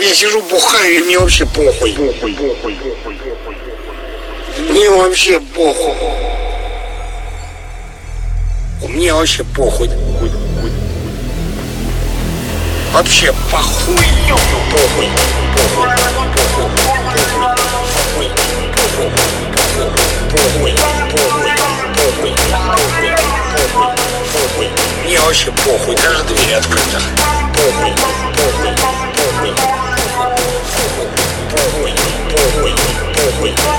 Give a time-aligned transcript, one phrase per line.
[0.00, 1.92] Я сижу бухаю, и мне вообще похуй.
[4.68, 5.94] Мне вообще похуй.
[8.86, 9.90] Мне вообще похуй.
[12.92, 13.96] Вообще похуй.
[14.70, 15.08] Похуй.
[15.56, 15.88] Похуй.
[17.96, 18.14] Похуй.
[18.14, 18.18] Похуй.
[18.18, 18.32] Похуй.
[18.78, 19.12] Похуй.
[20.30, 20.72] Похуй.
[20.72, 20.74] Похуй.
[21.96, 22.34] Похуй.
[23.52, 23.94] Похуй.
[24.32, 24.68] Похуй.
[25.04, 25.96] Мне вообще похуй.
[25.96, 26.34] Даже.
[26.34, 26.84] Похуй.
[27.52, 27.92] Похуй.
[27.92, 28.27] Похуй.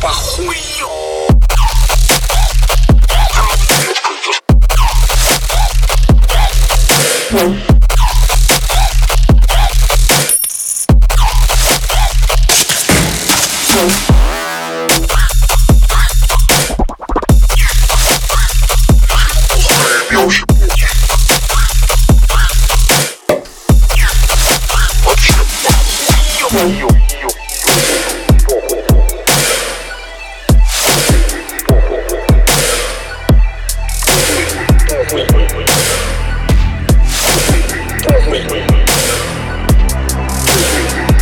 [0.00, 0.50] похую.
[7.32, 7.69] Thank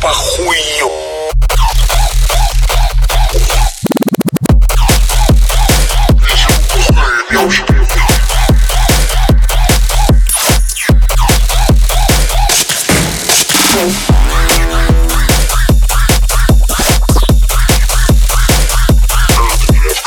[0.00, 0.30] pa' a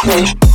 [0.05, 0.52] Wait.